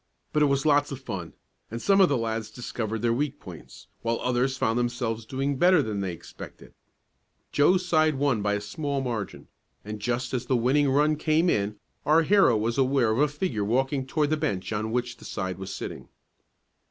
[0.33, 1.33] But it was lots of fun,
[1.69, 5.83] and some of the lads discovered their weak points, while others found themselves doing better
[5.83, 6.73] than they expected.
[7.51, 9.47] Joe's side won by a small margin,
[9.85, 13.63] and just as the winning run came in our hero was aware of a figure
[13.63, 16.07] walking toward the bench on which the side was sitting.